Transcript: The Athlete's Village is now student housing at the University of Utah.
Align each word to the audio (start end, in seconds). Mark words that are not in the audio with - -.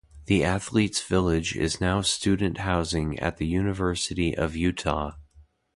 The 0.25 0.43
Athlete's 0.43 0.99
Village 1.03 1.55
is 1.55 1.79
now 1.79 2.01
student 2.01 2.57
housing 2.57 3.19
at 3.19 3.37
the 3.37 3.45
University 3.45 4.35
of 4.35 4.55
Utah. 4.55 5.11